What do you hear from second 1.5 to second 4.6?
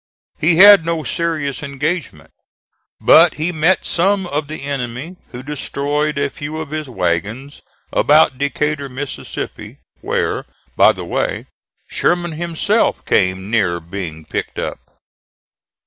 engagement; but he met some of